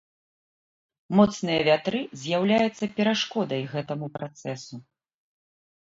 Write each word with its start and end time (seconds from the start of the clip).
Моцныя 1.19 1.61
вятры 1.69 1.99
з'яўляюцца 2.23 2.85
перашкодай 2.97 3.61
гэтаму 3.75 4.05
працэсу. 4.19 4.75